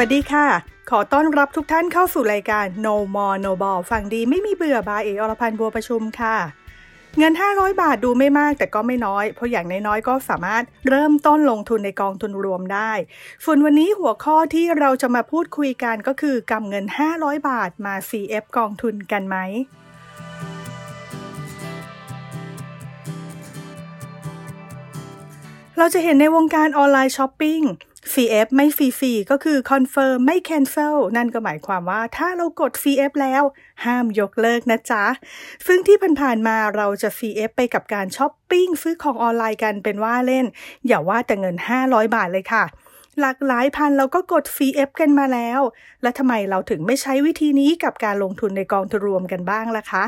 [0.00, 0.46] สวัสดีค่ะ
[0.90, 6.36] ขอต้อนรับทุกท่านเข้าสู่รายการ No More No Ball ฟังดีไม่มีเบื่อบายเออรพันธ์บัวประชุมค่ะ
[7.18, 12.92] เงิน 500 บาทดูไม่มากแต่ก็ไม่น้อย เพราะอย่างน้อยๆ ก็สามารถเริ่มต้นลงทุนในกองทุนรวมได้
[13.44, 16.84] ส่วนวันนี้หัวข้อที่เราจะมาพูดคุยกันก็คือกำเงิน
[17.16, 19.36] 500 บาทมา CF กองทุนกันไหม
[25.78, 27.62] เราจะเห็นในวงการออนไลน์ช้อปปิ้ง
[28.12, 33.42] CF ไม่ฟรีๆก็คือ confirm ไม่ cancel นั่นก็หมายความว่าถ้าเรากด CF แล้ว
[33.84, 35.04] ห้ามยกเลิกนะจ๊ะ
[35.66, 40.46] ซึ่งที่ผ่านๆมาเราจะ CF ไปกับการช้อปปิ้งซื้อของออนไลน์กันเป็นว่าเล่น
[40.86, 42.64] อย่าว่าแต่เงิน 500 บาทเลยค่ะ
[43.20, 45.60] หลากหลายพันเราก็กด CF กันมาแล้ว
[46.02, 50.04] แล้วทำไมเราถึงไม่ใช้วิธีนี้กับการลงทุนในกองทุนรวมกันบ้างล่ะคะ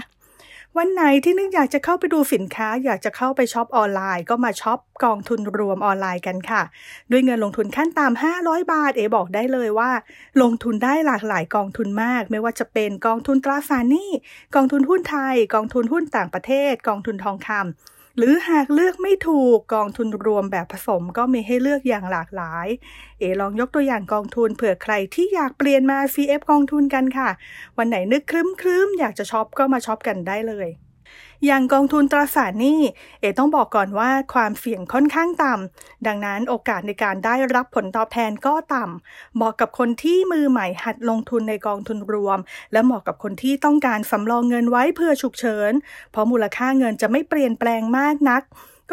[0.78, 6.62] วันไหนที่นึกอยากจะเข้าไปดูสินค้า อยากจะเข้าไปช็อปออนไลน์ ก็มาช็อปกองทุนรวมออนไลน์กันค่ะ
[7.10, 9.90] ด้วยเงินลงทุนขั้นต่ำ500 บาท เอบอกได้เลยว่า
[10.42, 14.10] ลงทุนได้หลากหลายกองทุนมาก ไม่ว่าจะเป็นกองทุนตราสารหนี้
[14.54, 22.66] กองทุนหุ้นไทย กองทุนหุ้นต่างประเทศ กองทุนทองคำ หรือหากเลือกไม่ถูกกองทุนรวมแบบผสมก็มีให้เลือกอย่างหลากหลาย
[23.18, 27.30] เอลองยกตัวอย่างกองทุนเผื่อใครที่อยากเปลี่ยนมา CF กองทุนกันค่ะ
[27.78, 30.68] วันไหนนึกครึ้มๆ อยากจะช็อปก็มาช็อปกันได้เลย
[31.46, 32.80] อย่างกองทุนตราสารหนี้
[33.20, 42.38] เอต้องบอกก่อนว่าความเสี่ยงค่อนข้างต่ำดังนั้นโอกาสในการได้รับผลตอบแทนก็ต่ำเหมาะกับคนที่มือใหม่หัดลงทุนในกองทุนรวม
[42.72, 45.72] และเหมาะกับคนที่ต้องการสำรองเงินไว้เพื่อฉุกเฉิน
[46.10, 48.42] เพราะมูลค่าเงินจะไม่เปลี่ยนแปลงมากนัก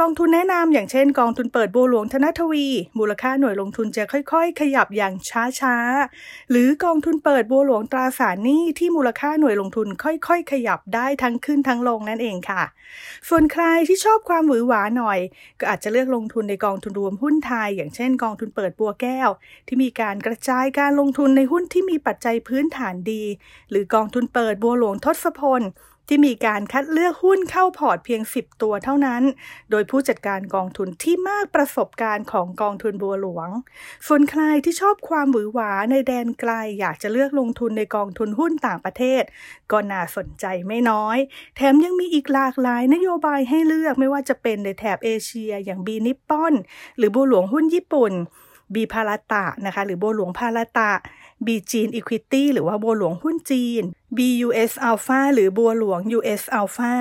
[0.02, 2.67] กองทุนแนะนำอย่างเช่น กองทุนเปิดบัวหลวงธนทวี
[3.00, 5.14] มูลค่าหน่วยลงทุนจะค่อยๆ ขยับอย่าง
[5.59, 12.64] ช้าๆ หรือกองทุนเปิดบัวหลวงตราสารหนี้ที่มูลค่าหน่วยลงทุนค่อยๆ ขยับได้ทั้งขึ้นทั้งลงนั่นเองค่ะ
[13.30, 15.20] ส่วนใครที่ชอบความหวือหวาหน่อย
[15.59, 19.30] ก็อาจจะเลือกลงทุนในกองทุนรวมหุ้นไทย อย่างเช่น กองทุนเปิดบัวแก้ว
[19.68, 23.24] ที่มีการกระจายการลงทุนในหุ้นที่มีปัจจัยพื้นฐานดี
[23.69, 25.64] หรือกองทุนเปิดบัวหลวงทศพล
[26.07, 29.23] ที่มีการคัดเลือกหุ้นเข้าพอร์ตเพียง 10 ตัวเท่านั้น
[29.72, 33.50] โดยผู้จัดการกองทุนที่มากประสบการณ์ของกองทุนบัวหลวง
[34.07, 39.23] ส่วนใครที่ชอบความหวือหวาในแดนไกลอยากจะเลือกลงทุนในกองทุนหุ้นต่างประเทศ
[39.72, 41.17] ก็น่าสนใจไม่น้อย
[41.56, 46.53] แถมยังมีอีกหลากหลายนโยบายให้เลือกไม่ว่าจะเป็นในแถบเอเชีย อย่างบีนิปปอน
[46.97, 48.13] หรือบัวหลวงหุ้นญี่ปุ่น
[48.73, 50.91] บีพาราตะนะคะ หรือบัวหลวงพาราตะ
[51.45, 53.83] บีจีนอีควิตี้หรือว่าบัวหลวงหุ้นจีน
[54.17, 56.94] BUS Alpha หรือบัวหลวง US Alpha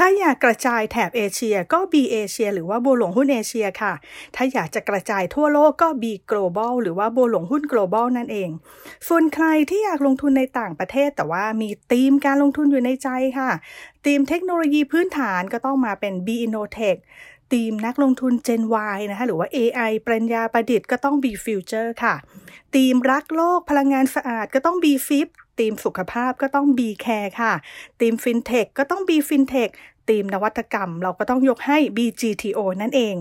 [0.00, 3.92] ถ้าอยากกระจายแถบเอเชียก็ B เอเชียหรือว่าบัวหลวงหุ้นเอเชียค่ะ
[4.34, 8.50] ถ้าอยากจะกระจายทั่วโลกก็ B Global หรือว่าบัวหลวงหุ้น global นั่นเอง
[9.08, 13.50] ส่วนใครที่อยากลงทุนในต่างประเทศแต่ว่ามีธีมการลงทุนอยู่ในใจค่ะ
[14.04, 16.98] ธีมเทคโนโลยีพื้นฐานก็ต้องมาเป็น B Innotech
[17.52, 18.62] ทีมนักลงทุน Gen
[18.96, 22.14] Y นะคะ หรือว่า AI ปรัญญาประดิษฐ์ก็ต้อง B Future ค่ะ
[22.74, 27.52] ทีมรักโลกพลังงานสะอาดก็ต้อง B Fit ทีมสุขภาพก็ต้อง B Care ค่ะ
[28.00, 29.70] ทีม FinTech ก็ต้อง B FinTech
[30.08, 33.16] ทีมนวัตกรรม เราก็ต้องยกให้ BGTO นั่นเอง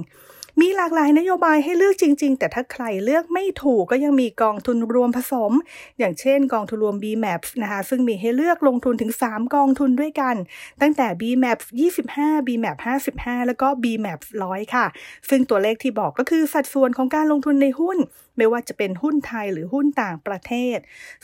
[0.62, 5.52] มีหลากหลายนโยบายให้เลือกจริง ๆ แต่ถ้าใครเลือกไม่ถูกก็ยังมีกองทุนรวมผสม
[6.00, 10.36] อย่างเช่นกองทุนรวม BMAPS นะคะซึ่งมีให้เลือกลงทุนถึง 3 กองทุนด้วยกัน
[10.82, 11.66] ตั้งแต่ BMAPS
[12.06, 12.78] 25 BMAP
[13.12, 14.86] 55 แล้วก็ BMAPS 100 ค่ะ
[15.30, 18.00] ซึ่งตัวเลขที่บอกก็คือสัดส่วนของการลงทุนในหุ้น
[18.38, 20.78] ไม่ว่าจะเป็นหุ้นไทยหรือหุ้นต่างประเทศ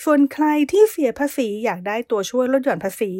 [0.03, 3.11] ส่วนใครที่เสียภาษีอยากได้ตัวช่วยลดหย่อนภาษี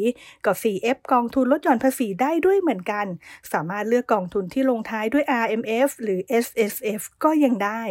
[0.44, 3.06] ก็ CF กองทุนลดหย่อนภาษีได้ด้วยเหมือนกัน
[3.52, 7.82] สามารถเลือกกองทุนที่ลงท้ายด้วย RMF หรือ SSF ก็ยังได้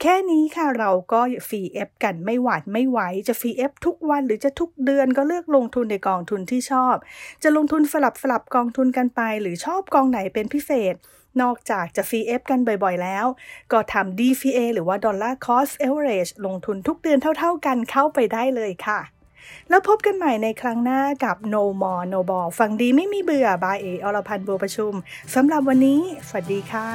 [0.00, 6.96] แค่นี้ค่ะเราก็ CF กันไม่หวาดไม่ไหว จะ CF ทุกวันหรือจะทุกเดือนก็เลือกลงทุนในกองทุนที่ชอบ
[7.42, 10.94] จะลงทุนสลับสลับกองทุนกันไป หรือชอบกองไหนเป็นพิเศษ
[11.42, 13.26] นอกจากจะ CF กันบ่อยๆ แล้ว
[13.72, 19.00] ก็ทำ DCA หรือว่า Dollar Cost Average ลงทุนทุกเดือนเท่าๆกันเข้าไปได้เลยค่ะ
[19.68, 24.92] แล้วพบกันใหม่ในครั้งหน้ากับ No More No Ball ฟังดีไม่มีเบื่อบายเออรพันธ์บัวประชุม
[25.34, 26.86] สำหรับวันนี้ สวัสดีค่ะ